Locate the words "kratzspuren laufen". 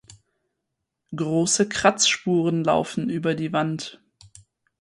1.69-3.07